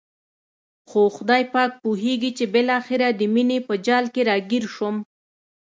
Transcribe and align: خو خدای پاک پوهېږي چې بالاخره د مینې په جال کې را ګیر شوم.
خو 0.89 1.01
خدای 1.17 1.43
پاک 1.53 1.71
پوهېږي 1.81 2.31
چې 2.37 2.45
بالاخره 2.53 3.07
د 3.19 3.21
مینې 3.33 3.59
په 3.67 3.73
جال 3.85 4.05
کې 4.13 4.21
را 4.29 4.37
ګیر 4.49 4.65
شوم. 4.75 4.95